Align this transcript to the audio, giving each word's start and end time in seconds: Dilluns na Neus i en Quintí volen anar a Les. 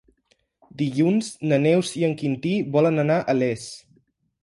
Dilluns 0.81 1.29
na 1.53 1.61
Neus 1.67 1.93
i 2.01 2.07
en 2.09 2.17
Quintí 2.25 2.57
volen 2.79 3.07
anar 3.07 3.23
a 3.35 3.41
Les. 3.43 3.73